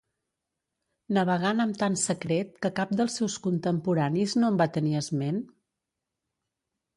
[1.17, 5.39] Navegant amb tant secret que cap dels seus contemporanis no en va tenir esment?